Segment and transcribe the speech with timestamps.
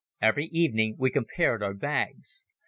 [0.19, 2.47] Every evening we compared our bags.